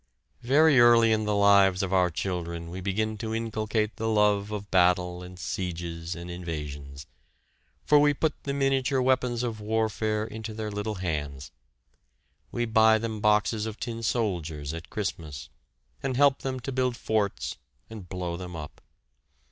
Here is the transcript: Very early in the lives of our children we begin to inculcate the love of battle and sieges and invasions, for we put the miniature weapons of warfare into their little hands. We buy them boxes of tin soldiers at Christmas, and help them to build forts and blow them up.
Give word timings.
Very 0.41 0.79
early 0.79 1.11
in 1.11 1.25
the 1.25 1.35
lives 1.35 1.83
of 1.83 1.93
our 1.93 2.09
children 2.09 2.71
we 2.71 2.81
begin 2.81 3.19
to 3.19 3.35
inculcate 3.35 3.97
the 3.97 4.09
love 4.09 4.49
of 4.49 4.71
battle 4.71 5.21
and 5.21 5.37
sieges 5.37 6.15
and 6.15 6.27
invasions, 6.31 7.05
for 7.85 7.99
we 7.99 8.11
put 8.15 8.33
the 8.41 8.51
miniature 8.51 8.99
weapons 8.99 9.43
of 9.43 9.59
warfare 9.61 10.25
into 10.25 10.55
their 10.55 10.71
little 10.71 10.95
hands. 10.95 11.51
We 12.51 12.65
buy 12.65 12.97
them 12.97 13.19
boxes 13.21 13.67
of 13.67 13.79
tin 13.79 14.01
soldiers 14.01 14.73
at 14.73 14.89
Christmas, 14.89 15.49
and 16.01 16.17
help 16.17 16.39
them 16.39 16.59
to 16.61 16.71
build 16.71 16.97
forts 16.97 17.57
and 17.87 18.09
blow 18.09 18.37
them 18.37 18.55
up. 18.55 18.81